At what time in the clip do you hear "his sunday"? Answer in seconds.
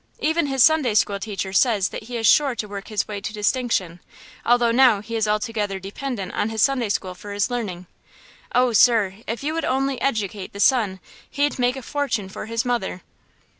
0.47-0.95, 6.49-6.89